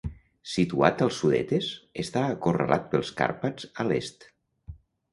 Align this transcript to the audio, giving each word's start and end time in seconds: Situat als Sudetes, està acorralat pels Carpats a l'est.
Situat 0.53 1.03
als 1.07 1.19
Sudetes, 1.25 1.69
està 2.05 2.25
acorralat 2.31 2.91
pels 2.95 3.15
Carpats 3.23 3.73
a 3.85 3.91
l'est. 3.93 4.31